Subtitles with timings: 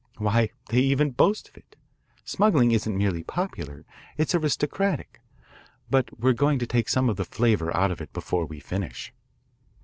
[0.17, 1.75] Why, they even boast of it.
[2.25, 3.85] Smuggling isn't merely popular,
[4.17, 5.21] it's aristocratic.
[5.91, 9.13] But we're going to take some of the flavour out of it before we finish."